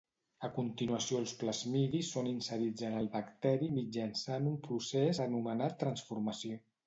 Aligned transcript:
A 0.45 0.47
continuació 0.53 1.19
els 1.23 1.33
plasmidis 1.41 2.09
són 2.15 2.29
inserits 2.31 2.87
en 2.89 2.95
el 3.01 3.11
bacteri 3.17 3.69
mitjançant 3.75 4.47
un 4.53 4.55
procés 4.69 5.21
anomenat 5.29 5.79
transformació. 5.85 6.59